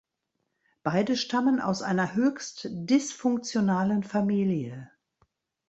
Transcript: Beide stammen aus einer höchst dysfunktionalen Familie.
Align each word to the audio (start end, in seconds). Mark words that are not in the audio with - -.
Beide 0.81 1.15
stammen 1.15 1.61
aus 1.61 1.83
einer 1.83 2.15
höchst 2.15 2.65
dysfunktionalen 2.71 4.01
Familie. 4.01 4.89